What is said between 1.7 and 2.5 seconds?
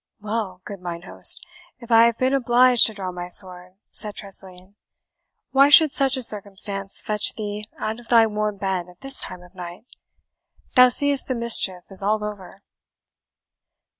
if I have been